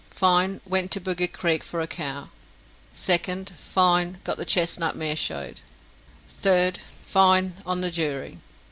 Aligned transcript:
Fine. 0.09 0.61
Wint 0.65 0.89
to 0.93 0.99
boggie 0.99 1.27
creak 1.31 1.63
for 1.63 1.79
a 1.79 1.85
cow. 1.85 2.29
2nd. 2.95 3.51
Fine. 3.55 4.17
Got 4.23 4.37
the 4.37 4.45
chestnut 4.45 4.95
mair 4.95 5.15
shode. 5.15 5.61
3rd. 6.41 6.77
Fine. 7.05 7.61
On 7.67 7.81
the 7.81 7.91
jury. 7.91 8.39